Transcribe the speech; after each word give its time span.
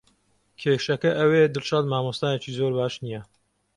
کێشەکە 0.59 1.11
ئەوەیە 1.19 1.47
دڵشاد 1.53 1.85
مامۆستایەکی 1.91 2.55
زۆر 2.57 2.71
باش 2.79 2.93
نییە. 3.03 3.21